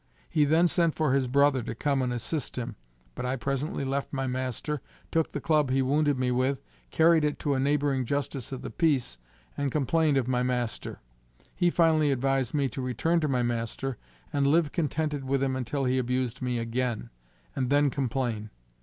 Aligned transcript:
He 0.31 0.45
then 0.45 0.67
sent 0.67 0.95
for 0.95 1.13
his 1.13 1.27
brother 1.27 1.61
to 1.61 1.75
come 1.75 2.01
and 2.01 2.11
assist 2.11 2.55
him, 2.57 2.75
but 3.13 3.23
I 3.23 3.35
presently 3.35 3.85
left 3.85 4.11
my 4.11 4.25
master, 4.25 4.81
took 5.11 5.31
the 5.31 5.39
club 5.39 5.69
he 5.69 5.83
wounded 5.83 6.17
me 6.17 6.31
with, 6.31 6.59
carried 6.89 7.23
it 7.23 7.37
to 7.41 7.53
a 7.53 7.59
neighboring 7.59 8.05
Justice 8.05 8.51
of 8.51 8.63
the 8.63 8.71
Peace, 8.71 9.19
and 9.55 9.71
complained 9.71 10.17
of 10.17 10.27
my 10.27 10.41
master. 10.41 11.01
He 11.53 11.69
finally 11.69 12.11
advised 12.11 12.55
me 12.55 12.67
to 12.69 12.81
return 12.81 13.19
to 13.19 13.27
my 13.27 13.43
master, 13.43 13.97
and 14.33 14.47
live 14.47 14.71
contented 14.71 15.23
with 15.23 15.43
him 15.43 15.55
until 15.55 15.85
he 15.85 15.99
abused 15.99 16.41
me 16.41 16.57
again, 16.57 17.11
and 17.55 17.69
then 17.69 17.91
complain. 17.91 18.49